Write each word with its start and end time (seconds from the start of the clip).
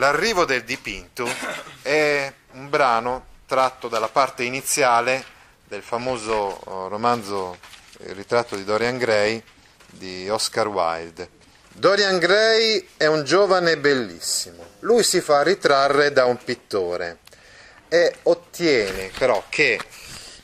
L'arrivo 0.00 0.46
del 0.46 0.64
dipinto 0.64 1.28
è 1.82 2.32
un 2.52 2.70
brano 2.70 3.26
tratto 3.44 3.86
dalla 3.86 4.08
parte 4.08 4.44
iniziale 4.44 5.22
del 5.68 5.82
famoso 5.82 6.58
uh, 6.64 6.88
romanzo 6.88 7.58
Il 8.04 8.14
ritratto 8.14 8.56
di 8.56 8.64
Dorian 8.64 8.96
Gray 8.96 9.42
di 9.90 10.26
Oscar 10.30 10.68
Wilde. 10.68 11.28
Dorian 11.68 12.16
Gray 12.16 12.88
è 12.96 13.04
un 13.08 13.24
giovane 13.24 13.76
bellissimo. 13.76 14.64
Lui 14.78 15.02
si 15.02 15.20
fa 15.20 15.42
ritrarre 15.42 16.12
da 16.12 16.24
un 16.24 16.38
pittore 16.42 17.18
e 17.86 18.14
ottiene 18.22 19.10
però 19.18 19.44
che 19.50 19.78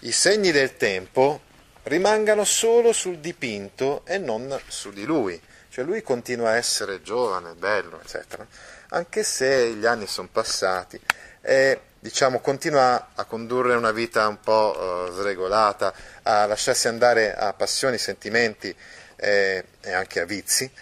i 0.01 0.13
segni 0.13 0.51
del 0.51 0.77
tempo 0.77 1.41
rimangano 1.85 2.45
solo 2.45 2.93
sul 2.93 3.21
dipinto 3.21 4.03
e 4.05 4.19
non 4.19 4.61
su 4.67 4.91
di 4.91 5.07
lui. 5.07 5.41
Cioè 5.77 5.85
lui 5.85 6.03
continua 6.03 6.53
a 6.53 6.57
essere 6.57 7.03
giovane, 7.03 7.53
bello, 7.53 8.01
eccetera, 8.01 8.47
anche 8.89 9.23
se 9.23 9.75
gli 9.75 9.85
anni 9.85 10.07
sono 10.07 10.27
passati 10.33 10.99
e 11.43 11.81
diciamo, 11.99 12.41
continua 12.41 13.09
a 13.15 13.25
condurre 13.27 13.75
una 13.75 13.93
vita 13.93 14.27
un 14.27 14.41
po' 14.41 14.75
uh, 14.75 15.13
sregolata, 15.13 15.93
a 16.23 16.47
lasciarsi 16.47 16.89
andare 16.89 17.35
a 17.35 17.53
passioni, 17.53 17.99
sentimenti 17.99 18.75
eh, 19.17 19.65
e 19.83 19.93
anche 19.93 20.21
a 20.21 20.25
vizi, 20.25 20.73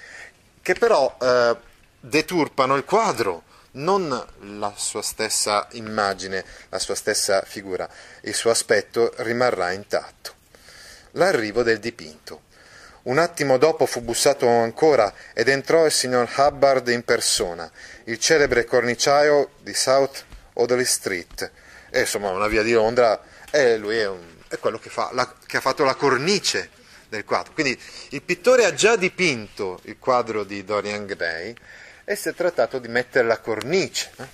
che 0.62 0.74
però 0.74 1.16
uh, 1.18 1.56
deturpano 1.98 2.76
il 2.76 2.84
quadro, 2.84 3.42
non 3.72 4.08
la 4.58 4.72
sua 4.76 5.02
stessa 5.02 5.66
immagine, 5.72 6.44
la 6.68 6.78
sua 6.78 6.94
stessa 6.94 7.42
figura, 7.42 7.88
il 8.20 8.34
suo 8.34 8.50
aspetto 8.50 9.12
rimarrà 9.16 9.72
intatto. 9.72 10.34
L'arrivo 11.14 11.64
del 11.64 11.80
dipinto. 11.80 12.43
Un 13.04 13.18
attimo 13.18 13.58
dopo 13.58 13.84
fu 13.84 14.00
bussato 14.00 14.48
ancora 14.48 15.12
ed 15.34 15.48
entrò 15.48 15.84
il 15.84 15.92
signor 15.92 16.30
Hubbard 16.34 16.88
in 16.88 17.04
persona, 17.04 17.70
il 18.04 18.18
celebre 18.18 18.64
corniciaio 18.64 19.50
di 19.60 19.74
South 19.74 20.24
Audley 20.54 20.86
Street. 20.86 21.50
E 21.90 22.00
insomma, 22.00 22.30
una 22.30 22.48
via 22.48 22.62
di 22.62 22.72
Londra, 22.72 23.20
e 23.50 23.76
lui 23.76 23.98
è, 23.98 24.08
un, 24.08 24.22
è 24.48 24.58
quello 24.58 24.78
che, 24.78 24.88
fa, 24.88 25.10
la, 25.12 25.30
che 25.46 25.58
ha 25.58 25.60
fatto 25.60 25.84
la 25.84 25.94
cornice 25.96 26.70
del 27.10 27.24
quadro. 27.24 27.52
Quindi 27.52 27.78
il 28.10 28.22
pittore 28.22 28.64
ha 28.64 28.72
già 28.72 28.96
dipinto 28.96 29.80
il 29.82 29.98
quadro 29.98 30.42
di 30.42 30.64
Dorian 30.64 31.04
Gray 31.04 31.54
e 32.04 32.16
si 32.16 32.30
è 32.30 32.34
trattato 32.34 32.78
di 32.78 32.88
mettere 32.88 33.26
la 33.26 33.38
cornice. 33.38 34.12
Eh? 34.16 34.26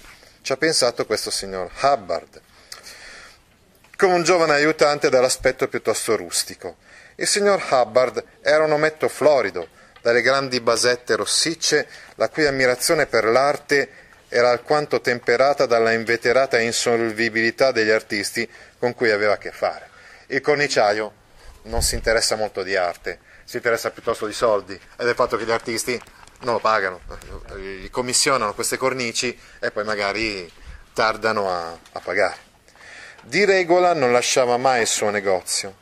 Ci 0.43 0.53
ha 0.53 0.57
pensato 0.57 1.07
questo 1.07 1.33
signor 1.33 1.73
Hubbard, 1.83 2.41
come 3.97 4.15
un 4.15 4.23
giovane 4.23 4.53
aiutante 4.53 5.11
dall'aspetto 5.11 5.67
piuttosto 5.67 6.15
rustico. 6.15 6.77
Il 7.21 7.27
signor 7.27 7.63
Hubbard 7.71 8.25
era 8.41 8.65
un 8.65 8.73
ometto 8.73 9.07
florido, 9.07 9.69
dalle 10.01 10.23
grandi 10.23 10.59
basette 10.63 11.17
rossicce, 11.17 11.87
la 12.15 12.31
cui 12.31 12.47
ammirazione 12.47 13.05
per 13.05 13.25
l'arte 13.25 13.91
era 14.31 14.49
alquanto 14.49 15.03
temperata 15.03 15.67
dalla 15.67 15.93
inveterata 15.93 16.59
insolvibilità 16.59 17.73
degli 17.73 17.91
artisti 17.91 18.49
con 18.79 18.95
cui 18.95 19.11
aveva 19.11 19.35
a 19.35 19.37
che 19.37 19.53
fare. 19.53 19.91
Il 20.29 20.41
corniciaio 20.41 21.13
non 21.65 21.83
si 21.83 21.95
interessa 21.95 22.37
molto 22.37 22.63
di 22.63 22.75
arte, 22.75 23.19
si 23.45 23.57
interessa 23.57 23.91
piuttosto 23.91 24.27
di 24.27 24.33
soldi 24.33 24.73
e 24.73 25.05
del 25.05 25.15
fatto 25.15 25.37
che 25.37 25.45
gli 25.45 25.51
artisti 25.51 26.01
non 26.41 26.55
lo 26.55 26.61
pagano, 26.61 27.01
gli 27.57 27.91
commissionano 27.91 28.55
queste 28.55 28.79
cornici 28.79 29.39
e 29.59 29.71
poi 29.71 29.85
magari 29.85 30.51
tardano 30.95 31.51
a, 31.51 31.79
a 31.93 32.01
pagare. 32.01 32.49
Di 33.25 33.45
regola 33.45 33.93
non 33.93 34.11
lasciava 34.11 34.57
mai 34.57 34.81
il 34.81 34.87
suo 34.87 35.11
negozio 35.11 35.80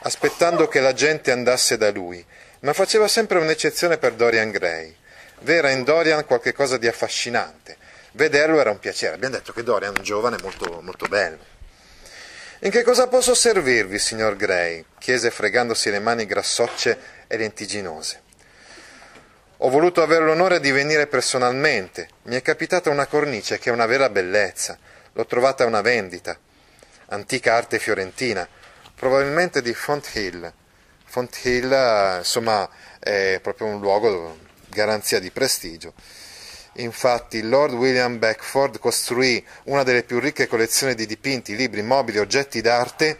aspettando 0.00 0.68
che 0.68 0.80
la 0.80 0.92
gente 0.92 1.30
andasse 1.30 1.76
da 1.76 1.90
lui, 1.90 2.24
ma 2.60 2.72
faceva 2.72 3.08
sempre 3.08 3.38
un'eccezione 3.38 3.98
per 3.98 4.12
Dorian 4.14 4.50
Gray. 4.50 4.94
V'era 5.40 5.70
in 5.70 5.84
Dorian 5.84 6.24
qualche 6.24 6.52
cosa 6.52 6.76
di 6.76 6.86
affascinante. 6.86 7.76
Vederlo 8.12 8.60
era 8.60 8.70
un 8.70 8.78
piacere. 8.78 9.14
Abbiamo 9.14 9.36
detto 9.36 9.52
che 9.52 9.62
Dorian 9.62 9.94
è 9.94 9.98
un 9.98 10.04
giovane 10.04 10.36
molto, 10.42 10.80
molto 10.82 11.06
bello. 11.06 11.56
In 12.60 12.70
che 12.70 12.82
cosa 12.82 13.06
posso 13.06 13.34
servirvi, 13.34 13.98
signor 13.98 14.36
Gray? 14.36 14.84
chiese 14.98 15.30
fregandosi 15.30 15.90
le 15.90 16.00
mani 16.00 16.26
grassocce 16.26 16.98
e 17.28 17.36
lentiginose. 17.36 18.22
Ho 19.58 19.70
voluto 19.70 20.02
avere 20.02 20.24
l'onore 20.24 20.58
di 20.58 20.72
venire 20.72 21.06
personalmente. 21.06 22.08
Mi 22.24 22.34
è 22.34 22.42
capitata 22.42 22.90
una 22.90 23.06
cornice 23.06 23.58
che 23.58 23.70
è 23.70 23.72
una 23.72 23.86
vera 23.86 24.08
bellezza. 24.08 24.76
L'ho 25.12 25.26
trovata 25.26 25.62
a 25.62 25.66
una 25.66 25.80
vendita. 25.80 26.36
Antica 27.10 27.54
arte 27.54 27.78
fiorentina 27.78 28.46
probabilmente 28.98 29.62
di 29.62 29.72
Fonthill. 29.72 30.52
Fonthill, 31.04 32.18
insomma, 32.18 32.68
è 32.98 33.38
proprio 33.40 33.68
un 33.68 33.80
luogo 33.80 34.38
garanzia 34.68 35.20
di 35.20 35.30
prestigio. 35.30 35.94
Infatti, 36.74 37.42
Lord 37.42 37.74
William 37.74 38.18
Beckford 38.18 38.78
costruì 38.78 39.44
una 39.64 39.82
delle 39.82 40.02
più 40.02 40.18
ricche 40.18 40.46
collezioni 40.46 40.94
di 40.94 41.06
dipinti, 41.06 41.56
libri, 41.56 41.82
mobili, 41.82 42.18
oggetti 42.18 42.60
d'arte 42.60 43.18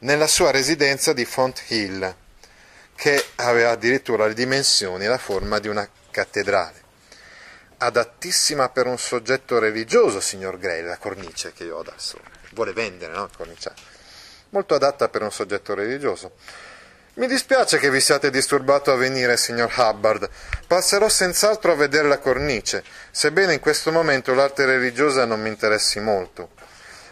nella 0.00 0.26
sua 0.26 0.50
residenza 0.50 1.12
di 1.12 1.24
Fonthill, 1.24 2.14
che 2.94 3.24
aveva 3.36 3.70
addirittura 3.70 4.26
le 4.26 4.34
dimensioni 4.34 5.04
e 5.04 5.08
la 5.08 5.18
forma 5.18 5.58
di 5.58 5.68
una 5.68 5.88
cattedrale. 6.10 6.80
Adattissima 7.78 8.68
per 8.68 8.86
un 8.86 8.98
soggetto 8.98 9.58
religioso, 9.58 10.20
signor 10.20 10.58
Gray, 10.58 10.82
la 10.82 10.98
cornice 10.98 11.52
che 11.52 11.64
io 11.64 11.76
ho 11.76 11.80
adesso. 11.80 12.20
Vuole 12.52 12.72
vendere, 12.72 13.12
no? 13.12 13.28
Corniciato 13.36 13.91
molto 14.52 14.74
adatta 14.74 15.08
per 15.08 15.22
un 15.22 15.32
soggetto 15.32 15.74
religioso. 15.74 16.32
Mi 17.14 17.26
dispiace 17.26 17.78
che 17.78 17.90
vi 17.90 18.00
siate 18.00 18.30
disturbato 18.30 18.90
a 18.90 18.96
venire, 18.96 19.36
signor 19.36 19.70
Hubbard. 19.76 20.28
Passerò 20.66 21.08
senz'altro 21.08 21.72
a 21.72 21.76
vedere 21.76 22.08
la 22.08 22.18
cornice, 22.18 22.82
sebbene 23.10 23.54
in 23.54 23.60
questo 23.60 23.92
momento 23.92 24.32
l'arte 24.32 24.64
religiosa 24.64 25.26
non 25.26 25.40
mi 25.40 25.48
interessi 25.48 26.00
molto. 26.00 26.50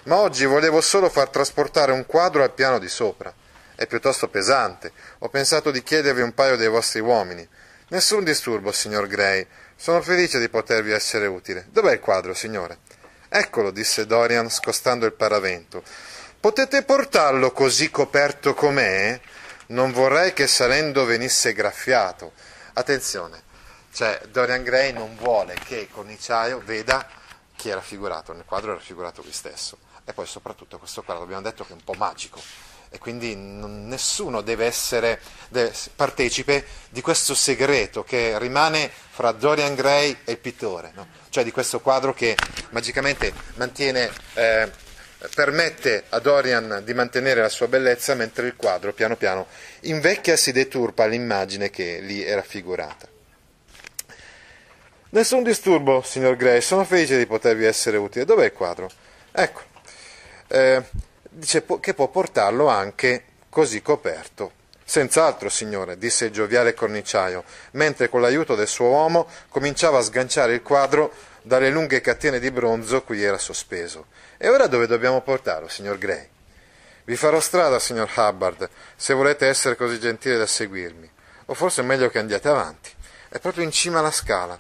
Ma 0.04 0.16
oggi 0.16 0.46
volevo 0.46 0.80
solo 0.80 1.10
far 1.10 1.28
trasportare 1.28 1.92
un 1.92 2.06
quadro 2.06 2.42
al 2.42 2.52
piano 2.52 2.78
di 2.78 2.88
sopra. 2.88 3.32
È 3.74 3.86
piuttosto 3.86 4.28
pesante. 4.28 4.92
Ho 5.18 5.28
pensato 5.28 5.70
di 5.70 5.82
chiedervi 5.82 6.22
un 6.22 6.32
paio 6.32 6.56
dei 6.56 6.68
vostri 6.68 7.00
uomini. 7.00 7.46
Nessun 7.88 8.24
disturbo, 8.24 8.72
signor 8.72 9.06
Gray. 9.06 9.46
Sono 9.76 10.00
felice 10.00 10.38
di 10.38 10.48
potervi 10.48 10.92
essere 10.92 11.26
utile. 11.26 11.66
Dov'è 11.70 11.92
il 11.92 12.00
quadro, 12.00 12.32
signore? 12.34 12.78
Eccolo, 13.28 13.70
disse 13.70 14.06
Dorian, 14.06 14.50
scostando 14.50 15.06
il 15.06 15.12
paravento. 15.12 15.82
Potete 16.40 16.84
portarlo 16.84 17.52
così 17.52 17.90
coperto 17.90 18.54
com'è? 18.54 19.20
Non 19.66 19.92
vorrei 19.92 20.32
che 20.32 20.46
salendo 20.46 21.04
venisse 21.04 21.52
graffiato. 21.52 22.32
Attenzione, 22.72 23.42
cioè 23.92 24.18
Dorian 24.30 24.62
Gray 24.62 24.94
non 24.94 25.14
vuole 25.16 25.54
che 25.62 25.76
il 25.76 25.90
corniciaio 25.90 26.62
veda 26.64 27.06
chi 27.54 27.68
è 27.68 27.74
raffigurato, 27.74 28.32
nel 28.32 28.46
quadro 28.46 28.72
è 28.72 28.74
raffigurato 28.74 29.20
lui 29.20 29.34
stesso. 29.34 29.76
E 30.06 30.14
poi 30.14 30.24
soprattutto 30.24 30.78
questo 30.78 31.02
quadro 31.02 31.24
abbiamo 31.24 31.42
detto 31.42 31.62
che 31.66 31.72
è 31.72 31.74
un 31.74 31.84
po' 31.84 31.92
magico 31.92 32.40
e 32.88 32.98
quindi 32.98 33.34
nessuno 33.36 34.40
deve 34.40 34.64
essere 34.64 35.20
partecipe 35.94 36.66
di 36.88 37.02
questo 37.02 37.34
segreto 37.34 38.02
che 38.02 38.38
rimane 38.38 38.90
fra 39.10 39.32
Dorian 39.32 39.74
Gray 39.74 40.20
e 40.24 40.32
il 40.32 40.38
pittore, 40.38 40.92
no? 40.94 41.06
cioè 41.28 41.44
di 41.44 41.50
questo 41.50 41.80
quadro 41.80 42.14
che 42.14 42.34
magicamente 42.70 43.30
mantiene... 43.56 44.10
Eh, 44.32 44.88
permette 45.34 46.04
a 46.08 46.18
Dorian 46.18 46.82
di 46.84 46.94
mantenere 46.94 47.40
la 47.40 47.48
sua 47.48 47.68
bellezza 47.68 48.14
mentre 48.14 48.46
il 48.46 48.56
quadro 48.56 48.92
piano 48.92 49.16
piano 49.16 49.46
invecchia 49.80 50.32
e 50.32 50.36
si 50.36 50.52
deturpa 50.52 51.06
l'immagine 51.06 51.70
che 51.70 52.00
lì 52.00 52.22
è 52.22 52.34
raffigurata. 52.34 53.08
Nessun 55.12 55.42
disturbo, 55.42 56.02
signor 56.02 56.36
Gray, 56.36 56.60
sono 56.60 56.84
felice 56.84 57.18
di 57.18 57.26
potervi 57.26 57.64
essere 57.64 57.96
utile. 57.96 58.24
Dov'è 58.24 58.44
il 58.44 58.52
quadro? 58.52 58.88
Ecco, 59.32 59.62
eh, 60.46 60.82
dice 61.28 61.64
che 61.80 61.94
può 61.94 62.08
portarlo 62.08 62.68
anche 62.68 63.24
così 63.48 63.82
coperto. 63.82 64.52
Senz'altro, 64.84 65.48
signore, 65.48 65.98
disse 65.98 66.26
il 66.26 66.30
gioviale 66.30 66.74
corniciaio, 66.74 67.44
mentre 67.72 68.08
con 68.08 68.20
l'aiuto 68.20 68.54
del 68.54 68.66
suo 68.68 68.86
uomo 68.86 69.28
cominciava 69.48 69.98
a 69.98 70.02
sganciare 70.02 70.54
il 70.54 70.62
quadro 70.62 71.12
dalle 71.42 71.70
lunghe 71.70 72.00
catene 72.00 72.38
di 72.38 72.50
bronzo 72.50 73.02
cui 73.02 73.22
era 73.22 73.38
sospeso. 73.38 74.06
E 74.42 74.48
ora 74.48 74.68
dove 74.68 74.86
dobbiamo 74.86 75.20
portarlo, 75.20 75.68
signor 75.68 75.98
Gray? 75.98 76.26
Vi 77.04 77.14
farò 77.14 77.40
strada, 77.40 77.78
signor 77.78 78.10
Hubbard, 78.16 78.70
se 78.96 79.12
volete 79.12 79.46
essere 79.46 79.76
così 79.76 80.00
gentile 80.00 80.38
da 80.38 80.46
seguirmi. 80.46 81.10
O 81.44 81.52
forse 81.52 81.82
è 81.82 81.84
meglio 81.84 82.08
che 82.08 82.20
andiate 82.20 82.48
avanti. 82.48 82.90
È 83.28 83.38
proprio 83.38 83.64
in 83.64 83.70
cima 83.70 83.98
alla 83.98 84.10
scala, 84.10 84.56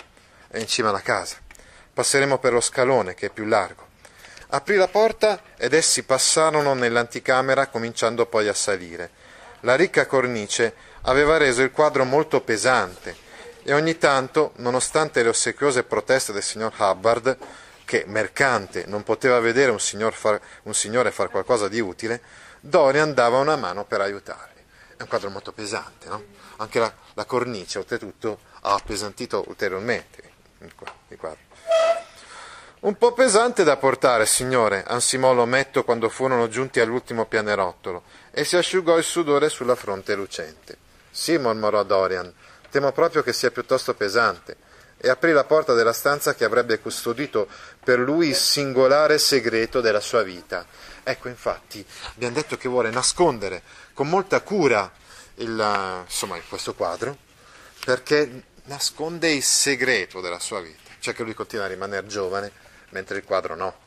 è 0.48 0.58
in 0.58 0.66
cima 0.66 0.90
alla 0.90 1.00
casa. 1.00 1.36
passeremo 1.94 2.36
per 2.36 2.52
lo 2.52 2.60
scalone 2.60 3.14
che 3.14 3.28
è 3.28 3.30
più 3.30 3.46
largo. 3.46 3.86
Aprì 4.48 4.76
la 4.76 4.86
porta 4.86 5.40
ed 5.56 5.72
essi 5.72 6.02
passarono 6.02 6.74
nell'anticamera 6.74 7.68
cominciando 7.68 8.26
poi 8.26 8.48
a 8.48 8.54
salire. 8.54 9.08
La 9.60 9.76
ricca 9.76 10.04
cornice 10.04 10.74
aveva 11.04 11.38
reso 11.38 11.62
il 11.62 11.70
quadro 11.70 12.04
molto 12.04 12.42
pesante 12.42 13.16
e 13.62 13.72
ogni 13.72 13.96
tanto, 13.96 14.52
nonostante 14.56 15.22
le 15.22 15.30
ossequiose 15.30 15.84
proteste 15.84 16.34
del 16.34 16.42
signor 16.42 16.74
Hubbard, 16.76 17.38
che 17.90 18.04
mercante 18.06 18.84
non 18.86 19.02
poteva 19.02 19.40
vedere 19.40 19.72
un, 19.72 19.80
signor 19.80 20.12
far, 20.12 20.40
un 20.62 20.74
signore 20.74 21.10
far 21.10 21.28
qualcosa 21.28 21.66
di 21.66 21.80
utile, 21.80 22.22
Dorian 22.60 23.14
dava 23.14 23.38
una 23.38 23.56
mano 23.56 23.84
per 23.84 24.00
aiutarli. 24.00 24.60
È 24.96 25.02
un 25.02 25.08
quadro 25.08 25.28
molto 25.28 25.50
pesante, 25.50 26.08
no? 26.08 26.22
Anche 26.58 26.78
la, 26.78 26.94
la 27.14 27.24
cornice, 27.24 27.78
oltretutto, 27.78 28.42
ha 28.60 28.74
appesantito 28.74 29.42
ulteriormente 29.48 30.22
il 30.58 30.72
quadro. 31.18 31.38
Un 32.82 32.96
po' 32.96 33.12
pesante 33.12 33.64
da 33.64 33.76
portare, 33.76 34.24
signore, 34.24 34.84
ansimò 34.86 35.32
l'ometto 35.32 35.82
quando 35.82 36.08
furono 36.08 36.46
giunti 36.46 36.78
all'ultimo 36.78 37.26
pianerottolo 37.26 38.04
e 38.30 38.44
si 38.44 38.56
asciugò 38.56 38.98
il 38.98 39.04
sudore 39.04 39.48
sulla 39.48 39.74
fronte 39.74 40.14
lucente. 40.14 40.76
Sì, 41.10 41.36
mormorò 41.38 41.82
Dorian, 41.82 42.32
temo 42.70 42.92
proprio 42.92 43.24
che 43.24 43.32
sia 43.32 43.50
piuttosto 43.50 43.94
pesante, 43.94 44.56
e 45.02 45.08
aprì 45.08 45.32
la 45.32 45.44
porta 45.44 45.72
della 45.72 45.94
stanza 45.94 46.34
che 46.34 46.44
avrebbe 46.44 46.78
custodito 46.78 47.48
per 47.82 47.98
lui 47.98 48.28
il 48.28 48.34
singolare 48.34 49.18
segreto 49.18 49.80
della 49.80 50.00
sua 50.00 50.22
vita. 50.22 50.66
Ecco, 51.02 51.28
infatti, 51.28 51.84
abbiamo 52.14 52.34
detto 52.34 52.58
che 52.58 52.68
vuole 52.68 52.90
nascondere 52.90 53.62
con 53.94 54.08
molta 54.08 54.42
cura 54.42 54.92
il, 55.36 56.02
insomma, 56.04 56.38
questo 56.48 56.74
quadro, 56.74 57.16
perché 57.82 58.42
nasconde 58.64 59.30
il 59.32 59.42
segreto 59.42 60.20
della 60.20 60.38
sua 60.38 60.60
vita, 60.60 60.90
cioè 60.98 61.14
che 61.14 61.22
lui 61.22 61.32
continua 61.32 61.64
a 61.64 61.68
rimanere 61.68 62.06
giovane 62.06 62.52
mentre 62.90 63.16
il 63.16 63.24
quadro 63.24 63.54
no. 63.54 63.78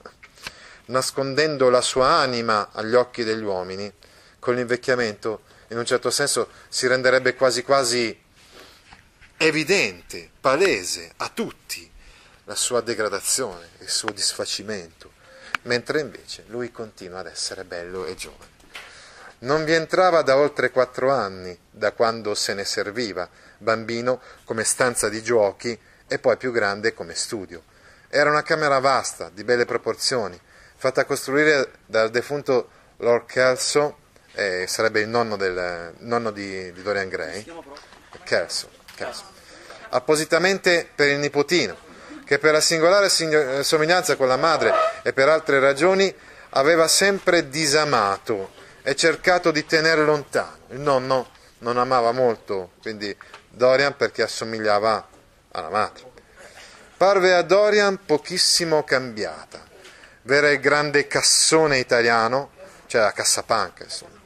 Nascondendo 0.85 1.69
la 1.69 1.81
sua 1.81 2.07
anima 2.07 2.69
agli 2.71 2.95
occhi 2.95 3.23
degli 3.23 3.43
uomini, 3.43 3.91
con 4.39 4.55
l'invecchiamento, 4.55 5.43
in 5.69 5.77
un 5.77 5.85
certo 5.85 6.09
senso, 6.09 6.49
si 6.67 6.87
renderebbe 6.87 7.35
quasi 7.35 7.61
quasi 7.61 8.22
evidente, 9.45 10.29
palese 10.39 11.11
a 11.17 11.29
tutti 11.29 11.89
la 12.45 12.55
sua 12.55 12.81
degradazione, 12.81 13.69
il 13.79 13.89
suo 13.89 14.11
disfacimento, 14.11 15.11
mentre 15.63 16.01
invece 16.01 16.45
lui 16.47 16.71
continua 16.71 17.19
ad 17.19 17.27
essere 17.27 17.63
bello 17.63 18.05
e 18.05 18.15
giovane. 18.15 18.51
Non 19.39 19.65
vi 19.65 19.73
entrava 19.73 20.21
da 20.21 20.37
oltre 20.37 20.71
quattro 20.71 21.11
anni, 21.11 21.57
da 21.69 21.91
quando 21.91 22.33
se 22.33 22.53
ne 22.53 22.63
serviva, 22.63 23.29
bambino 23.57 24.21
come 24.45 24.63
stanza 24.63 25.09
di 25.09 25.21
giochi 25.21 25.77
e 26.07 26.19
poi 26.19 26.37
più 26.37 26.51
grande 26.51 26.93
come 26.93 27.13
studio. 27.13 27.63
Era 28.07 28.29
una 28.29 28.43
camera 28.43 28.79
vasta, 28.79 29.29
di 29.29 29.43
belle 29.43 29.65
proporzioni, 29.65 30.39
fatta 30.75 31.05
costruire 31.05 31.71
dal 31.85 32.09
defunto 32.09 32.69
Lord 32.97 33.25
Kelso, 33.25 33.97
eh, 34.33 34.65
sarebbe 34.67 35.01
il 35.01 35.09
nonno, 35.09 35.35
del, 35.35 35.93
nonno 35.99 36.31
di, 36.31 36.71
di, 36.71 36.81
Dorian 36.81 37.09
Gray, 37.09 37.45
Kelso, 38.23 38.69
Kelso, 38.95 39.32
appositamente 39.93 40.87
per 40.93 41.07
il 41.07 41.17
nipotino, 41.17 41.75
che 42.25 42.39
per 42.39 42.53
la 42.53 42.61
singolare 42.61 43.07
eh, 43.07 43.63
somiglianza 43.63 44.15
con 44.15 44.27
la 44.27 44.37
madre 44.37 44.73
e 45.01 45.13
per 45.13 45.29
altre 45.29 45.59
ragioni 45.59 46.13
aveva 46.51 46.87
sempre 46.87 47.49
disamato 47.49 48.51
e 48.83 48.95
cercato 48.95 49.51
di 49.51 49.65
tenere 49.65 50.03
lontano. 50.03 50.57
Il 50.69 50.79
nonno 50.79 51.29
non 51.59 51.77
amava 51.77 52.11
molto, 52.11 52.71
quindi 52.81 53.15
Dorian 53.49 53.95
perché 53.95 54.23
assomigliava 54.23 55.07
alla 55.51 55.69
madre 55.69 56.11
parve 57.03 57.33
a 57.33 57.41
Dorian 57.41 57.99
pochissimo 58.05 58.85
cambiata. 58.85 59.61
V'era 60.21 60.49
il 60.49 60.61
grande 60.61 61.05
cassone 61.05 61.77
italiano, 61.77 62.51
cioè 62.85 63.01
la 63.01 63.11
cassapanca, 63.11 63.83
insomma, 63.83 64.21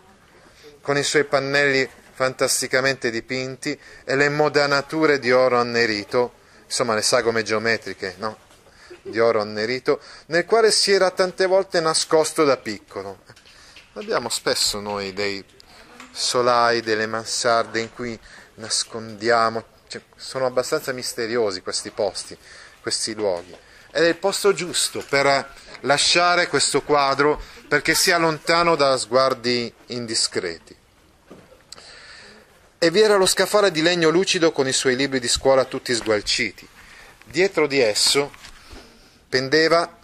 con 0.83 0.95
i 0.95 1.01
suoi 1.01 1.23
pannelli 1.23 1.89
fantasticamente 2.17 3.11
dipinti 3.11 3.79
e 4.03 4.15
le 4.15 4.27
modanature 4.29 5.19
di 5.19 5.31
oro 5.31 5.59
annerito, 5.59 6.33
insomma 6.65 6.95
le 6.95 7.03
sagome 7.03 7.43
geometriche, 7.43 8.15
no? 8.17 8.39
Di 9.03 9.19
oro 9.19 9.39
annerito, 9.39 10.01
nel 10.25 10.43
quale 10.45 10.71
si 10.71 10.91
era 10.91 11.11
tante 11.11 11.45
volte 11.45 11.79
nascosto 11.79 12.43
da 12.43 12.57
piccolo. 12.57 13.19
Abbiamo 13.93 14.29
spesso 14.29 14.79
noi 14.79 15.13
dei 15.13 15.45
solai, 16.11 16.81
delle 16.81 17.05
mansarde 17.05 17.81
in 17.81 17.93
cui 17.93 18.19
nascondiamo, 18.55 19.63
cioè, 19.87 20.01
sono 20.15 20.47
abbastanza 20.47 20.91
misteriosi 20.93 21.61
questi 21.61 21.91
posti 21.91 22.35
questi 22.81 23.13
luoghi. 23.13 23.55
Ed 23.91 24.05
è 24.05 24.07
il 24.07 24.15
posto 24.15 24.53
giusto 24.53 25.03
per 25.07 25.53
lasciare 25.81 26.47
questo 26.47 26.81
quadro 26.81 27.39
perché 27.67 27.93
sia 27.93 28.17
lontano 28.17 28.75
da 28.75 28.97
sguardi 28.97 29.71
indiscreti. 29.87 30.76
E 32.79 32.91
vi 32.91 33.01
era 33.01 33.15
lo 33.15 33.25
scaffale 33.25 33.71
di 33.71 33.81
legno 33.81 34.09
lucido 34.09 34.51
con 34.51 34.67
i 34.67 34.71
suoi 34.71 34.95
libri 34.95 35.19
di 35.19 35.27
scuola 35.27 35.65
tutti 35.65 35.95
sgualciti. 35.95 36.67
Dietro 37.25 37.65
di 37.65 37.79
esso 37.79 38.31
pendeva 39.27 39.97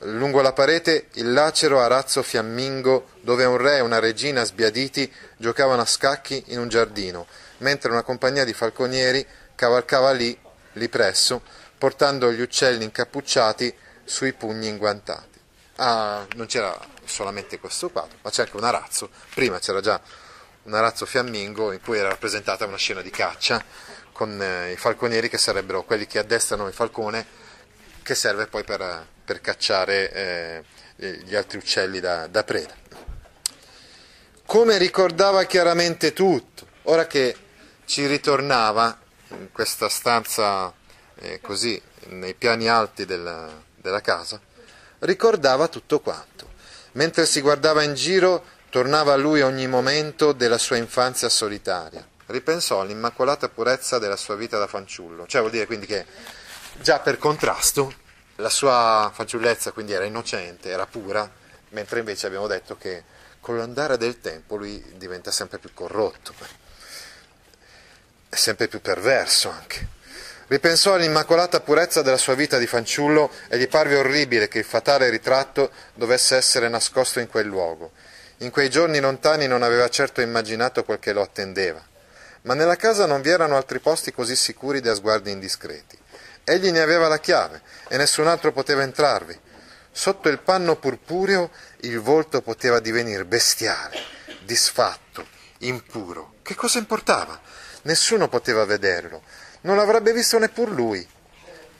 lungo 0.00 0.40
la 0.40 0.54
parete 0.54 1.08
il 1.14 1.30
lacero 1.34 1.78
arazzo 1.78 2.22
fiammingo 2.22 3.10
dove 3.20 3.44
un 3.44 3.58
re 3.58 3.76
e 3.76 3.80
una 3.80 3.98
regina 3.98 4.44
sbiaditi 4.44 5.12
giocavano 5.36 5.82
a 5.82 5.86
scacchi 5.86 6.42
in 6.46 6.58
un 6.58 6.68
giardino, 6.68 7.26
mentre 7.58 7.90
una 7.90 8.02
compagnia 8.02 8.44
di 8.44 8.54
falconieri 8.54 9.24
cavalcava 9.54 10.12
lì, 10.12 10.36
lì 10.72 10.88
presso, 10.88 11.42
portando 11.76 12.32
gli 12.32 12.40
uccelli 12.40 12.84
incappucciati 12.84 13.74
sui 14.04 14.32
pugni 14.32 14.68
inguantati. 14.68 15.38
Ah, 15.76 16.26
non 16.34 16.46
c'era 16.46 16.74
solamente 17.04 17.58
questo 17.58 17.90
quadro, 17.90 18.16
ma 18.22 18.30
c'è 18.30 18.44
anche 18.44 18.56
un 18.56 18.64
arazzo. 18.64 19.10
Prima 19.34 19.58
c'era 19.58 19.82
già 19.82 20.00
un 20.66 20.74
arazzo 20.74 21.06
fiammingo 21.06 21.72
in 21.72 21.80
cui 21.80 21.98
era 21.98 22.08
rappresentata 22.08 22.66
una 22.66 22.76
scena 22.76 23.00
di 23.00 23.10
caccia 23.10 23.62
con 24.12 24.40
eh, 24.40 24.72
i 24.72 24.76
falconieri 24.76 25.28
che 25.28 25.38
sarebbero 25.38 25.84
quelli 25.84 26.06
che 26.06 26.18
addestrano 26.18 26.66
il 26.66 26.74
falcone 26.74 27.24
che 28.02 28.14
serve 28.14 28.46
poi 28.46 28.64
per, 28.64 29.06
per 29.24 29.40
cacciare 29.40 30.12
eh, 30.12 30.64
gli 31.24 31.34
altri 31.34 31.58
uccelli 31.58 32.00
da, 32.00 32.26
da 32.26 32.44
preda. 32.44 32.74
Come 34.44 34.78
ricordava 34.78 35.44
chiaramente 35.44 36.12
tutto, 36.12 36.66
ora 36.84 37.06
che 37.06 37.36
ci 37.84 38.06
ritornava 38.06 38.96
in 39.30 39.50
questa 39.52 39.88
stanza 39.88 40.72
eh, 41.16 41.40
così 41.40 41.80
nei 42.06 42.34
piani 42.34 42.68
alti 42.68 43.04
della, 43.04 43.50
della 43.74 44.00
casa, 44.00 44.40
ricordava 45.00 45.68
tutto 45.68 46.00
quanto. 46.00 46.54
Mentre 46.92 47.26
si 47.26 47.40
guardava 47.40 47.82
in 47.82 47.94
giro, 47.94 48.44
tornava 48.70 49.12
a 49.12 49.16
lui 49.16 49.42
ogni 49.42 49.66
momento 49.66 50.32
della 50.32 50.58
sua 50.58 50.76
infanzia 50.76 51.28
solitaria. 51.28 52.06
Ripensò 52.26 52.80
all'immacolata 52.80 53.48
purezza 53.48 53.98
della 53.98 54.16
sua 54.16 54.34
vita 54.34 54.58
da 54.58 54.66
fanciullo, 54.66 55.26
cioè 55.26 55.40
vuol 55.40 55.52
dire 55.52 55.66
quindi 55.66 55.86
che 55.86 56.04
già 56.80 56.98
per 56.98 57.18
contrasto 57.18 57.92
la 58.36 58.48
sua 58.50 59.10
fanciullezza 59.14 59.72
quindi 59.72 59.92
era 59.92 60.04
innocente, 60.04 60.68
era 60.70 60.86
pura, 60.86 61.30
mentre 61.70 62.00
invece 62.00 62.26
abbiamo 62.26 62.46
detto 62.46 62.76
che 62.76 63.04
con 63.40 63.56
l'andare 63.56 63.96
del 63.96 64.20
tempo 64.20 64.56
lui 64.56 64.82
diventa 64.96 65.30
sempre 65.30 65.58
più 65.58 65.72
corrotto, 65.72 66.34
è 68.28 68.34
sempre 68.34 68.66
più 68.66 68.80
perverso 68.80 69.48
anche. 69.48 69.94
Ripensò 70.48 70.94
all'immacolata 70.94 71.60
purezza 71.60 72.02
della 72.02 72.16
sua 72.16 72.34
vita 72.34 72.58
di 72.58 72.66
fanciullo 72.66 73.30
e 73.48 73.58
gli 73.58 73.68
parve 73.68 73.96
orribile 73.96 74.46
che 74.46 74.58
il 74.58 74.64
fatale 74.64 75.10
ritratto 75.10 75.70
dovesse 75.94 76.36
essere 76.36 76.68
nascosto 76.68 77.18
in 77.18 77.28
quel 77.28 77.46
luogo. 77.46 77.92
In 78.38 78.50
quei 78.50 78.68
giorni 78.70 79.00
lontani 79.00 79.46
non 79.46 79.62
aveva 79.62 79.88
certo 79.88 80.20
immaginato 80.20 80.84
quel 80.84 80.98
che 80.98 81.12
lo 81.12 81.22
attendeva. 81.22 81.82
Ma 82.42 82.54
nella 82.54 82.76
casa 82.76 83.06
non 83.06 83.22
vi 83.22 83.30
erano 83.30 83.56
altri 83.56 83.80
posti 83.80 84.12
così 84.12 84.36
sicuri 84.36 84.80
da 84.80 84.94
sguardi 84.94 85.30
indiscreti. 85.30 85.98
Egli 86.44 86.70
ne 86.70 86.80
aveva 86.80 87.08
la 87.08 87.18
chiave 87.18 87.62
e 87.88 87.96
nessun 87.96 88.26
altro 88.26 88.52
poteva 88.52 88.82
entrarvi. 88.82 89.38
Sotto 89.90 90.28
il 90.28 90.40
panno 90.40 90.76
purpureo 90.76 91.50
il 91.80 91.98
volto 91.98 92.42
poteva 92.42 92.80
divenire 92.80 93.24
bestiale, 93.24 93.98
disfatto, 94.44 95.26
impuro. 95.58 96.34
Che 96.42 96.54
cosa 96.54 96.78
importava? 96.78 97.40
Nessuno 97.82 98.28
poteva 98.28 98.64
vederlo 98.64 99.22
non 99.66 99.76
l'avrebbe 99.76 100.12
visto 100.12 100.38
neppur 100.38 100.70
lui. 100.70 101.06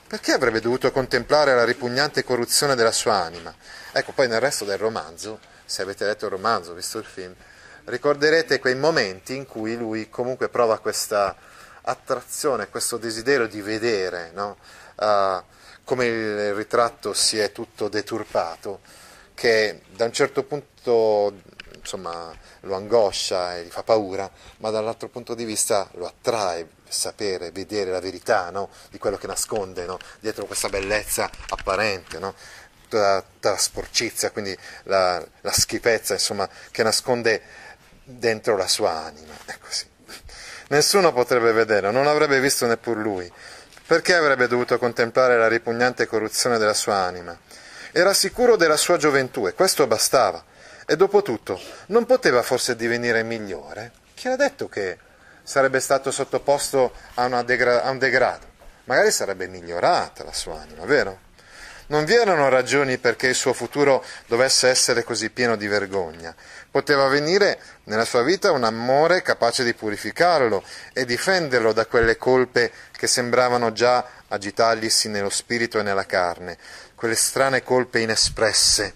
Perché 0.07 0.33
avrebbe 0.33 0.59
dovuto 0.59 0.91
contemplare 0.91 1.55
la 1.55 1.63
ripugnante 1.63 2.23
corruzione 2.23 2.75
della 2.75 2.91
sua 2.91 3.15
anima? 3.15 3.53
Ecco, 3.91 4.11
poi 4.11 4.27
nel 4.27 4.41
resto 4.41 4.65
del 4.65 4.77
romanzo, 4.77 5.39
se 5.67 5.83
avete 5.83 6.05
letto 6.05 6.25
il 6.25 6.31
romanzo, 6.31 6.73
visto 6.73 6.97
il 6.97 7.05
film, 7.05 7.35
ricorderete 7.85 8.59
quei 8.59 8.75
momenti 8.75 9.35
in 9.35 9.45
cui 9.45 9.77
lui 9.77 10.09
comunque 10.09 10.49
prova 10.49 10.79
questa 10.79 11.35
attrazione, 11.81 12.69
questo 12.69 12.97
desiderio 12.97 13.47
di 13.47 13.61
vedere 13.61 14.31
no? 14.33 14.57
uh, 14.95 15.41
come 15.83 16.05
il 16.05 16.53
ritratto 16.53 17.13
si 17.13 17.37
è 17.37 17.51
tutto 17.51 17.87
deturpato, 17.87 18.81
che 19.33 19.83
da 19.95 20.05
un 20.05 20.11
certo 20.11 20.43
punto 20.43 21.33
insomma, 21.87 22.35
lo 22.61 22.75
angoscia 22.75 23.55
e 23.55 23.63
gli 23.63 23.69
fa 23.69 23.83
paura, 23.83 24.29
ma 24.57 24.69
dall'altro 24.69 25.07
punto 25.07 25.33
di 25.33 25.45
vista 25.45 25.87
lo 25.93 26.05
attrae, 26.05 26.67
sapere, 26.89 27.51
vedere 27.51 27.91
la 27.91 28.01
verità 28.01 28.49
no? 28.49 28.69
di 28.89 28.97
quello 28.97 29.17
che 29.17 29.27
nasconde 29.27 29.85
no? 29.85 29.97
dietro 30.19 30.45
questa 30.45 30.67
bellezza 30.67 31.29
apparente? 31.49 32.19
Tutta, 32.87 33.21
tutta, 33.21 33.51
la 33.51 33.57
sporcizia, 33.57 34.31
quindi 34.31 34.57
la, 34.83 35.23
la, 35.41 35.51
schifezza 35.51 36.13
insomma, 36.13 36.47
che 36.71 36.83
nasconde 36.83 37.41
dentro 38.03 38.55
la 38.55 38.67
sua 38.67 38.91
anima. 38.91 39.33
È 39.45 39.57
così. 39.59 39.85
Nessuno 40.69 41.13
potrebbe 41.13 41.51
vederlo, 41.51 41.91
non 41.91 42.07
avrebbe 42.07 42.39
visto 42.39 42.65
neppur 42.65 42.97
lui. 42.97 43.31
Perché 43.85 44.15
avrebbe 44.15 44.47
dovuto 44.47 44.77
contemplare 44.77 45.37
la 45.37 45.47
ripugnante 45.47 46.07
corruzione 46.07 46.57
della 46.57 46.73
sua 46.73 46.95
anima? 46.95 47.37
Era 47.93 48.13
sicuro 48.13 48.57
della 48.57 48.75
sua 48.75 48.97
gioventù 48.97 49.47
e 49.47 49.53
questo 49.53 49.87
bastava. 49.87 50.43
E 50.85 50.95
dopo 50.95 51.21
tutto, 51.21 51.59
non 51.87 52.05
poteva 52.05 52.41
forse 52.41 52.75
divenire 52.75 53.23
migliore? 53.23 53.91
Chi 54.13 54.27
ha 54.27 54.35
detto 54.35 54.67
che 54.67 54.97
sarebbe 55.43 55.79
stato 55.79 56.11
sottoposto 56.11 56.93
a, 57.15 57.43
degra- 57.43 57.83
a 57.83 57.89
un 57.89 57.97
degrado? 57.97 58.45
Magari 58.85 59.11
sarebbe 59.11 59.47
migliorata 59.47 60.23
la 60.23 60.33
sua 60.33 60.61
anima, 60.61 60.85
vero? 60.85 61.26
Non 61.89 62.03
vi 62.03 62.15
erano 62.15 62.49
ragioni 62.49 62.97
perché 62.97 63.27
il 63.27 63.35
suo 63.35 63.53
futuro 63.53 64.03
dovesse 64.25 64.67
essere 64.67 65.03
così 65.05 65.29
pieno 65.29 65.55
di 65.55 65.67
vergogna. 65.67 66.35
Poteva 66.69 67.07
venire 67.07 67.59
nella 67.85 68.03
sua 68.03 68.23
vita 68.23 68.51
un 68.51 68.65
amore 68.65 69.21
capace 69.21 69.63
di 69.63 69.73
purificarlo 69.73 70.63
e 70.91 71.05
difenderlo 71.05 71.71
da 71.71 71.85
quelle 71.85 72.17
colpe 72.17 72.71
che 72.91 73.07
sembravano 73.07 73.71
già 73.71 74.05
agitarglisi 74.27 75.07
nello 75.07 75.29
spirito 75.29 75.79
e 75.79 75.83
nella 75.83 76.05
carne, 76.05 76.57
quelle 76.93 77.15
strane 77.15 77.63
colpe 77.63 77.99
inespresse 77.99 78.93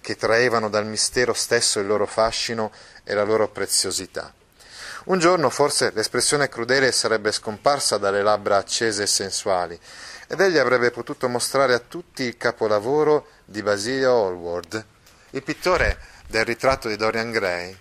che 0.00 0.16
traevano 0.16 0.68
dal 0.68 0.84
mistero 0.84 1.32
stesso 1.34 1.78
il 1.78 1.86
loro 1.86 2.06
fascino 2.06 2.72
e 3.04 3.14
la 3.14 3.22
loro 3.22 3.48
preziosità. 3.48 4.34
Un 5.04 5.18
giorno 5.18 5.50
forse 5.50 5.90
l'espressione 5.94 6.48
crudele 6.48 6.92
sarebbe 6.92 7.32
scomparsa 7.32 7.98
dalle 7.98 8.22
labbra 8.22 8.56
accese 8.56 9.04
e 9.04 9.06
sensuali, 9.08 9.78
ed 10.32 10.40
egli 10.40 10.56
avrebbe 10.56 10.90
potuto 10.90 11.28
mostrare 11.28 11.74
a 11.74 11.78
tutti 11.78 12.22
il 12.22 12.38
capolavoro 12.38 13.26
di 13.44 13.62
Basilio 13.62 14.28
Hallward, 14.28 14.82
il 15.32 15.42
pittore 15.42 15.98
del 16.26 16.46
ritratto 16.46 16.88
di 16.88 16.96
Dorian 16.96 17.30
Gray, 17.30 17.76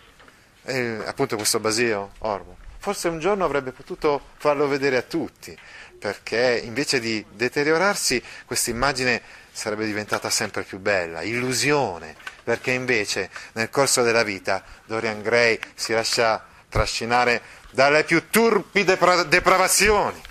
appunto 1.06 1.38
questo 1.38 1.62
Basilio 1.62 2.12
Hallward. 2.20 2.58
Forse 2.78 3.08
un 3.08 3.20
giorno 3.20 3.46
avrebbe 3.46 3.72
potuto 3.72 4.20
farlo 4.36 4.68
vedere 4.68 4.98
a 4.98 5.02
tutti, 5.02 5.58
perché 5.98 6.60
invece 6.62 7.00
di 7.00 7.26
deteriorarsi 7.32 8.22
questa 8.46 8.70
immagine 8.70 9.22
sarebbe 9.50 9.86
diventata 9.86 10.30
sempre 10.30 10.64
più 10.64 10.80
bella, 10.80 11.22
illusione, 11.22 12.18
perché 12.44 12.72
invece 12.72 13.30
nel 13.54 13.70
corso 13.70 14.02
della 14.02 14.24
vita 14.24 14.62
Dorian 14.84 15.22
Gray 15.22 15.58
si 15.74 15.94
lascia 15.94 16.46
trascinare 16.68 17.42
dalle 17.70 18.04
più 18.04 18.30
turpi 18.30 18.84
depra- 18.84 19.24
depravazioni 19.24 20.22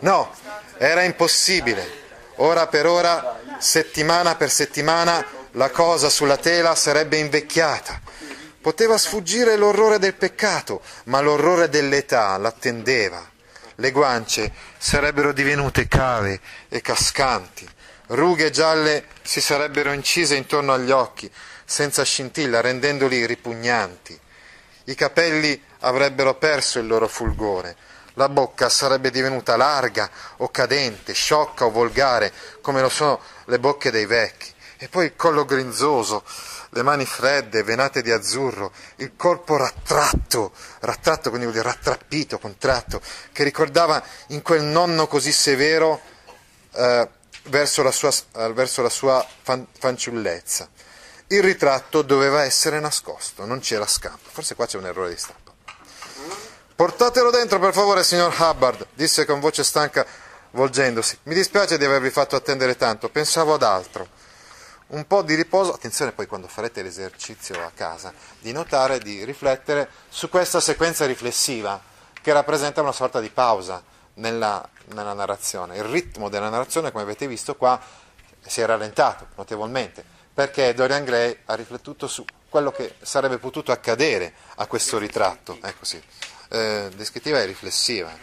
No, 0.00 0.34
era 0.78 1.02
impossibile. 1.02 1.98
Ora 2.36 2.66
per 2.68 2.86
ora, 2.86 3.38
settimana 3.58 4.34
per 4.34 4.50
settimana, 4.50 5.24
la 5.52 5.70
cosa 5.70 6.08
sulla 6.08 6.38
tela 6.38 6.74
sarebbe 6.74 7.18
invecchiata. 7.18 8.00
Poteva 8.62 8.96
sfuggire 8.96 9.56
l'orrore 9.56 9.98
del 9.98 10.14
peccato, 10.14 10.80
ma 11.04 11.20
l'orrore 11.20 11.68
dell'età 11.68 12.36
l'attendeva. 12.38 13.28
Le 13.74 13.90
guance 13.90 14.52
sarebbero 14.78 15.32
divenute 15.32 15.86
cave 15.86 16.40
e 16.68 16.80
cascanti. 16.80 17.68
Rughe 18.08 18.50
gialle 18.50 19.04
si 19.22 19.40
sarebbero 19.40 19.92
incise 19.92 20.34
intorno 20.34 20.72
agli 20.72 20.90
occhi, 20.90 21.30
senza 21.64 22.02
scintilla, 22.04 22.60
rendendoli 22.60 23.26
ripugnanti. 23.26 24.18
I 24.84 24.94
capelli 24.94 25.62
avrebbero 25.80 26.34
perso 26.36 26.78
il 26.78 26.86
loro 26.86 27.06
fulgore 27.06 27.76
la 28.14 28.28
bocca 28.28 28.68
sarebbe 28.68 29.10
divenuta 29.10 29.56
larga 29.56 30.10
o 30.38 30.50
cadente, 30.50 31.12
sciocca 31.12 31.64
o 31.64 31.70
volgare, 31.70 32.32
come 32.60 32.80
lo 32.80 32.88
sono 32.88 33.20
le 33.46 33.58
bocche 33.58 33.90
dei 33.90 34.06
vecchi. 34.06 34.52
E 34.78 34.88
poi 34.88 35.06
il 35.06 35.16
collo 35.16 35.44
grinzoso, 35.44 36.24
le 36.70 36.82
mani 36.82 37.04
fredde, 37.04 37.62
venate 37.62 38.00
di 38.00 38.10
azzurro, 38.10 38.72
il 38.96 39.12
corpo 39.14 39.56
rattratto, 39.56 40.52
rattratto 40.80 41.28
quindi 41.28 41.46
vuol 41.46 41.60
dire 41.60 41.68
rattrappito, 41.68 42.38
contratto, 42.38 43.02
che 43.32 43.44
ricordava 43.44 44.02
in 44.28 44.40
quel 44.40 44.62
nonno 44.62 45.06
così 45.06 45.32
severo 45.32 46.00
eh, 46.72 47.08
verso 47.44 47.82
la 47.82 47.90
sua, 47.90 48.10
eh, 48.36 48.52
verso 48.52 48.80
la 48.80 48.88
sua 48.88 49.26
fan, 49.42 49.66
fanciullezza. 49.78 50.68
Il 51.26 51.42
ritratto 51.42 52.02
doveva 52.02 52.42
essere 52.42 52.80
nascosto, 52.80 53.44
non 53.44 53.60
c'era 53.60 53.86
scampo. 53.86 54.30
Forse 54.30 54.54
qua 54.54 54.66
c'è 54.66 54.78
un 54.78 54.86
errore 54.86 55.10
di 55.10 55.16
stampa. 55.16 55.49
Portatelo 56.80 57.30
dentro, 57.30 57.58
per 57.58 57.74
favore, 57.74 58.02
signor 58.02 58.34
Hubbard, 58.38 58.86
disse 58.94 59.26
con 59.26 59.38
voce 59.38 59.62
stanca, 59.62 60.06
volgendosi. 60.52 61.18
Mi 61.24 61.34
dispiace 61.34 61.76
di 61.76 61.84
avervi 61.84 62.08
fatto 62.08 62.36
attendere 62.36 62.74
tanto, 62.74 63.10
pensavo 63.10 63.52
ad 63.52 63.62
altro. 63.62 64.08
Un 64.86 65.06
po' 65.06 65.20
di 65.20 65.34
riposo, 65.34 65.74
attenzione 65.74 66.12
poi 66.12 66.26
quando 66.26 66.48
farete 66.48 66.80
l'esercizio 66.80 67.62
a 67.62 67.70
casa, 67.74 68.14
di 68.38 68.52
notare, 68.52 68.98
di 68.98 69.24
riflettere 69.26 69.90
su 70.08 70.30
questa 70.30 70.58
sequenza 70.58 71.04
riflessiva 71.04 71.78
che 72.22 72.32
rappresenta 72.32 72.80
una 72.80 72.92
sorta 72.92 73.20
di 73.20 73.28
pausa 73.28 73.82
nella, 74.14 74.66
nella 74.94 75.12
narrazione. 75.12 75.76
Il 75.76 75.84
ritmo 75.84 76.30
della 76.30 76.48
narrazione, 76.48 76.92
come 76.92 77.02
avete 77.02 77.26
visto 77.26 77.56
qua, 77.56 77.78
si 78.40 78.62
è 78.62 78.64
rallentato 78.64 79.26
notevolmente 79.34 80.02
perché 80.32 80.72
Dorian 80.72 81.04
Gray 81.04 81.40
ha 81.44 81.54
riflettuto 81.56 82.06
su 82.06 82.24
quello 82.48 82.72
che 82.72 82.94
sarebbe 83.02 83.36
potuto 83.36 83.70
accadere 83.70 84.32
a 84.54 84.64
questo 84.64 84.96
ritratto. 84.96 85.58
Ecco 85.60 85.84
sì 85.84 86.02
eh, 86.50 86.90
descrittiva 86.94 87.40
e 87.40 87.46
riflessiva. 87.46 88.14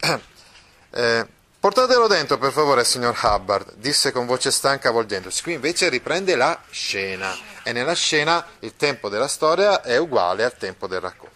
Eh, 0.00 0.20
eh, 0.90 1.26
portatelo 1.58 2.06
dentro, 2.06 2.38
per 2.38 2.52
favore, 2.52 2.84
signor 2.84 3.18
Hubbard, 3.20 3.74
disse 3.74 4.12
con 4.12 4.26
voce 4.26 4.50
stanca 4.50 4.90
volgendosi. 4.90 5.42
Qui 5.42 5.54
invece 5.54 5.88
riprende 5.88 6.34
la 6.36 6.58
scena 6.70 7.36
e 7.62 7.72
nella 7.72 7.94
scena 7.94 8.44
il 8.60 8.76
tempo 8.76 9.08
della 9.08 9.28
storia 9.28 9.82
è 9.82 9.96
uguale 9.98 10.44
al 10.44 10.56
tempo 10.56 10.86
del 10.86 11.00
racconto. 11.00 11.30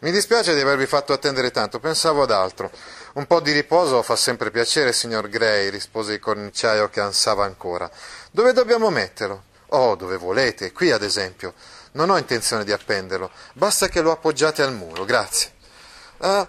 Mi 0.00 0.12
dispiace 0.12 0.54
di 0.54 0.60
avervi 0.60 0.86
fatto 0.86 1.12
attendere 1.12 1.50
tanto, 1.50 1.80
pensavo 1.80 2.22
ad 2.22 2.30
altro. 2.30 2.70
Un 3.14 3.26
po' 3.26 3.40
di 3.40 3.50
riposo 3.50 4.00
fa 4.02 4.14
sempre 4.14 4.52
piacere, 4.52 4.92
signor 4.92 5.28
Gray, 5.28 5.70
rispose 5.70 6.12
il 6.12 6.20
corniciaio 6.20 6.88
che 6.88 7.00
ansava 7.00 7.44
ancora. 7.44 7.90
Dove 8.30 8.52
dobbiamo 8.52 8.90
metterlo? 8.90 9.42
Oh, 9.70 9.96
dove 9.96 10.16
volete, 10.16 10.70
qui 10.72 10.92
ad 10.92 11.02
esempio. 11.02 11.52
Non 11.92 12.10
ho 12.10 12.16
intenzione 12.16 12.64
di 12.64 12.72
appenderlo, 12.72 13.30
basta 13.54 13.88
che 13.88 14.00
lo 14.00 14.10
appoggiate 14.10 14.62
al 14.62 14.74
muro, 14.74 15.04
grazie. 15.04 15.52
Uh, 16.18 16.46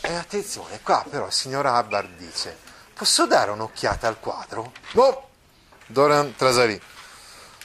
eh, 0.00 0.14
attenzione, 0.14 0.80
qua 0.82 1.04
però 1.08 1.26
il 1.26 1.32
signor 1.32 1.66
Hubbard 1.66 2.16
dice, 2.16 2.56
posso 2.94 3.26
dare 3.26 3.50
un'occhiata 3.50 4.06
al 4.06 4.20
quadro? 4.20 4.72
No! 4.92 5.26
Doran 5.86 6.34
trasalì. 6.36 6.80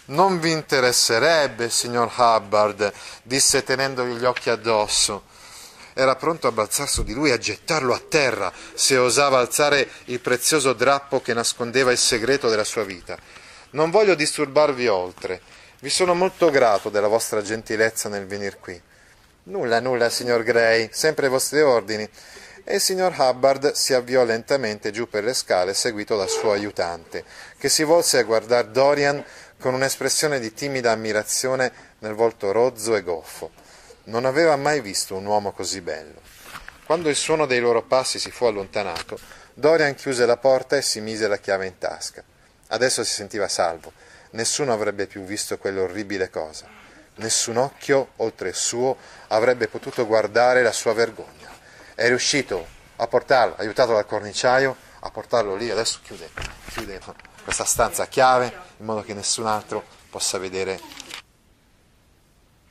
Non 0.06 0.40
vi 0.40 0.52
interesserebbe, 0.52 1.70
signor 1.70 2.12
Hubbard, 2.16 2.92
disse 3.22 3.64
tenendogli 3.64 4.18
gli 4.18 4.26
occhi 4.26 4.50
addosso. 4.50 5.24
Era 5.94 6.16
pronto 6.16 6.48
a 6.48 6.52
balzar 6.52 6.90
su 6.90 7.04
di 7.04 7.14
lui 7.14 7.30
e 7.30 7.34
a 7.34 7.38
gettarlo 7.38 7.94
a 7.94 8.00
terra 8.00 8.52
se 8.74 8.98
osava 8.98 9.40
alzare 9.40 9.88
il 10.06 10.20
prezioso 10.20 10.74
drappo 10.74 11.22
che 11.22 11.34
nascondeva 11.34 11.92
il 11.92 11.98
segreto 11.98 12.50
della 12.50 12.64
sua 12.64 12.84
vita. 12.84 13.16
Non 13.72 13.92
voglio 13.92 14.16
disturbarvi 14.16 14.88
oltre. 14.88 15.42
Vi 15.84 15.90
sono 15.90 16.14
molto 16.14 16.50
grato 16.50 16.90
della 16.90 17.10
vostra 17.10 17.42
gentilezza 17.42 18.08
nel 18.08 18.26
venir 18.26 18.58
qui. 18.58 18.82
Nulla, 19.44 19.82
nulla, 19.82 20.10
signor 20.10 20.44
Gray, 20.44 20.88
sempre 20.94 21.26
ai 21.26 21.32
vostri 21.34 21.60
ordini. 21.60 22.10
E 22.64 22.76
il 22.76 22.80
signor 22.80 23.14
Hubbard 23.18 23.74
si 23.74 23.94
avviò 23.94 24.24
lentamente 24.24 24.92
giù 24.92 25.10
per 25.10 25.26
le 25.26 25.34
scale, 25.34 25.74
seguito 25.74 26.16
dal 26.16 26.30
suo 26.30 26.54
aiutante, 26.54 27.26
che 27.58 27.68
si 27.68 27.84
volse 27.84 28.20
a 28.20 28.24
guardare 28.24 28.72
Dorian 28.72 29.22
con 29.60 29.74
un'espressione 29.74 30.40
di 30.40 30.54
timida 30.54 30.92
ammirazione 30.92 31.70
nel 32.00 32.14
volto 32.14 32.54
rozzo 32.54 32.96
e 32.96 33.04
goffo. 33.04 33.52
Non 34.06 34.24
aveva 34.24 34.56
mai 34.56 34.80
visto 34.80 35.18
un 35.18 35.26
uomo 35.26 35.52
così 35.52 35.82
bello. 35.82 36.22
Quando 36.86 37.10
il 37.10 37.18
suono 37.18 37.46
dei 37.46 37.60
loro 37.60 37.82
passi 37.82 38.20
si 38.20 38.32
fu 38.32 38.46
allontanato, 38.46 39.20
Dorian 39.54 39.96
chiuse 39.96 40.26
la 40.26 40.38
porta 40.38 40.78
e 40.78 40.82
si 40.82 41.02
mise 41.02 41.28
la 41.28 41.40
chiave 41.40 41.66
in 41.66 41.78
tasca. 41.78 42.24
Adesso 42.68 43.04
si 43.04 43.12
sentiva 43.12 43.50
salvo 43.50 43.92
nessuno 44.34 44.74
avrebbe 44.74 45.08
più 45.08 45.24
visto 45.24 45.58
quell'orribile 45.58 46.30
cosa. 46.30 46.68
Nessun 47.16 47.58
occhio, 47.58 48.12
oltre 48.18 48.50
il 48.50 48.56
suo, 48.56 48.98
avrebbe 49.28 49.68
potuto 49.68 50.06
guardare 50.06 50.62
la 50.64 50.72
sua 50.72 50.94
vergogna. 50.94 51.50
È 51.96 52.08
riuscito 52.08 52.68
a 52.98 53.08
portarlo, 53.08 53.56
aiutato 53.58 53.94
dal 53.94 54.06
corniciaio, 54.06 54.76
a 55.00 55.10
portarlo 55.12 55.56
lì, 55.56 55.70
adesso 55.70 56.00
chiude, 56.04 56.30
chiude 56.70 57.00
questa 57.44 57.66
stanza 57.66 58.04
a 58.04 58.08
chiave, 58.08 58.46
in 58.78 58.86
modo 58.86 59.04
che 59.04 59.14
nessun 59.14 59.46
altro 59.46 59.86
possa 60.10 60.38
vedere. 60.38 60.80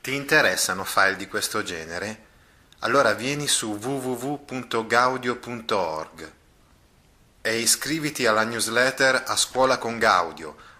Ti 0.01 0.13
interessano 0.13 0.83
file 0.83 1.15
di 1.15 1.27
questo 1.27 1.63
genere? 1.63 2.31
Allora 2.79 3.13
vieni 3.13 3.47
su 3.47 3.77
www.gaudio.org 3.77 6.31
e 7.41 7.57
iscriviti 7.57 8.25
alla 8.25 8.43
newsletter 8.43 9.23
A 9.25 9.37
Scuola 9.37 9.77
con 9.77 9.97
Gaudio 9.97 10.71